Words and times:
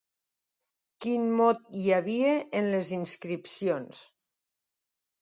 Quin 1.05 1.27
mot 1.41 1.61
hi 1.83 1.95
havia 1.99 2.33
en 2.63 2.73
les 2.75 2.93
inscripcions? 3.01 4.05